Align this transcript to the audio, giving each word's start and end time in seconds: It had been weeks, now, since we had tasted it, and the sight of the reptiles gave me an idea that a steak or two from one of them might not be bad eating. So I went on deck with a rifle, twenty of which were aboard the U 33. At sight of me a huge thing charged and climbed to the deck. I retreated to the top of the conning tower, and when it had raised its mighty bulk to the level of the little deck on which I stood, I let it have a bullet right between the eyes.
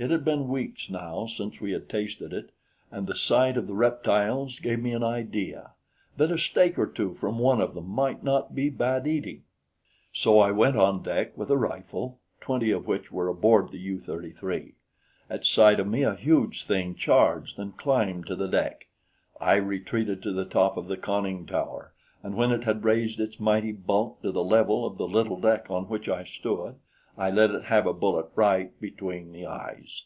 It 0.00 0.12
had 0.12 0.24
been 0.24 0.46
weeks, 0.46 0.88
now, 0.90 1.26
since 1.26 1.60
we 1.60 1.72
had 1.72 1.88
tasted 1.88 2.32
it, 2.32 2.52
and 2.88 3.08
the 3.08 3.16
sight 3.16 3.56
of 3.56 3.66
the 3.66 3.74
reptiles 3.74 4.60
gave 4.60 4.78
me 4.78 4.92
an 4.92 5.02
idea 5.02 5.72
that 6.16 6.30
a 6.30 6.38
steak 6.38 6.78
or 6.78 6.86
two 6.86 7.14
from 7.14 7.40
one 7.40 7.60
of 7.60 7.74
them 7.74 7.88
might 7.88 8.22
not 8.22 8.54
be 8.54 8.70
bad 8.70 9.08
eating. 9.08 9.42
So 10.12 10.38
I 10.38 10.52
went 10.52 10.76
on 10.76 11.02
deck 11.02 11.36
with 11.36 11.50
a 11.50 11.56
rifle, 11.56 12.20
twenty 12.40 12.70
of 12.70 12.86
which 12.86 13.10
were 13.10 13.26
aboard 13.26 13.72
the 13.72 13.78
U 13.80 13.98
33. 13.98 14.76
At 15.28 15.44
sight 15.44 15.80
of 15.80 15.88
me 15.88 16.02
a 16.04 16.14
huge 16.14 16.64
thing 16.64 16.94
charged 16.94 17.58
and 17.58 17.76
climbed 17.76 18.28
to 18.28 18.36
the 18.36 18.46
deck. 18.46 18.86
I 19.40 19.54
retreated 19.56 20.22
to 20.22 20.32
the 20.32 20.44
top 20.44 20.76
of 20.76 20.86
the 20.86 20.96
conning 20.96 21.44
tower, 21.44 21.92
and 22.22 22.36
when 22.36 22.52
it 22.52 22.62
had 22.62 22.84
raised 22.84 23.18
its 23.18 23.40
mighty 23.40 23.72
bulk 23.72 24.22
to 24.22 24.30
the 24.30 24.44
level 24.44 24.86
of 24.86 24.96
the 24.96 25.08
little 25.08 25.40
deck 25.40 25.68
on 25.72 25.88
which 25.88 26.08
I 26.08 26.22
stood, 26.22 26.76
I 27.20 27.32
let 27.32 27.50
it 27.50 27.64
have 27.64 27.84
a 27.84 27.92
bullet 27.92 28.26
right 28.36 28.80
between 28.80 29.32
the 29.32 29.44
eyes. 29.44 30.04